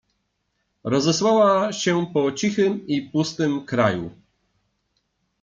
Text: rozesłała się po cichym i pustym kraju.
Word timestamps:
rozesłała 0.83 1.73
się 1.73 2.05
po 2.13 2.31
cichym 2.31 2.87
i 2.87 3.01
pustym 3.01 3.65
kraju. 3.65 4.11